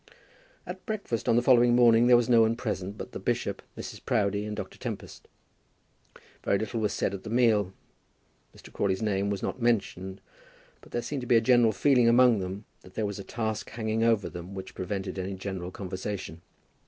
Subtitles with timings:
[0.65, 4.03] At breakfast on the following morning there was no one present but the bishop, Mrs.
[4.03, 4.79] Proudie, and Dr.
[4.79, 5.27] Tempest.
[6.43, 7.71] Very little was said at the meal.
[8.57, 8.73] Mr.
[8.73, 10.19] Crawley's name was not mentioned,
[10.81, 13.69] but there seemed to be a general feeling among them that there was a task
[13.69, 16.41] hanging over them which prevented any general conversation.